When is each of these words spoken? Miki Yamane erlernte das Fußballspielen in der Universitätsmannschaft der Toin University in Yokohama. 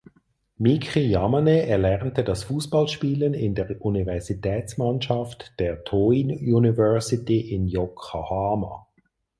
Miki 0.57 0.99
Yamane 1.11 1.67
erlernte 1.67 2.23
das 2.23 2.45
Fußballspielen 2.45 3.35
in 3.35 3.53
der 3.53 3.79
Universitätsmannschaft 3.85 5.53
der 5.59 5.83
Toin 5.83 6.31
University 6.31 7.39
in 7.53 7.67
Yokohama. 7.67 8.87